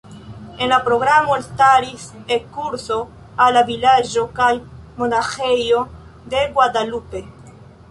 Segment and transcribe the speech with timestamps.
[0.59, 2.05] En la programo elstaris
[2.37, 2.97] ekskurso
[3.45, 4.49] al la vilaĝo kaj
[5.05, 5.85] monaĥejo
[6.35, 7.25] de Guadalupe.